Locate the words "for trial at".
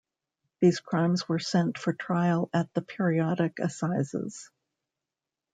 1.77-2.73